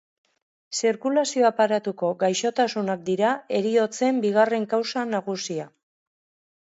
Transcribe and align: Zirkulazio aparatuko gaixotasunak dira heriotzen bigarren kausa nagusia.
Zirkulazio 0.77 1.43
aparatuko 1.49 2.07
gaixotasunak 2.23 3.03
dira 3.09 3.33
heriotzen 3.59 4.23
bigarren 4.23 4.65
kausa 4.73 5.05
nagusia. 5.11 5.67